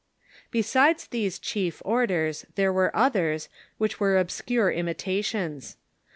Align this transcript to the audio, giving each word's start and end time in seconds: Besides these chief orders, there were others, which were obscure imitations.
Besides 0.49 1.05
these 1.05 1.37
chief 1.37 1.79
orders, 1.85 2.47
there 2.55 2.73
were 2.73 2.89
others, 2.95 3.49
which 3.77 3.99
were 3.99 4.17
obscure 4.17 4.71
imitations. 4.71 5.77